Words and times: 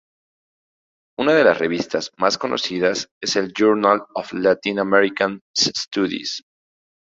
Una 1.19 1.33
de 1.35 1.43
las 1.43 1.59
revistas 1.59 2.09
más 2.17 2.39
conocidas 2.39 3.11
es 3.21 3.35
el 3.35 3.53
Journal 3.55 4.01
of 4.15 4.33
Latin 4.33 4.79
American 4.79 5.41
Studies. 5.55 6.41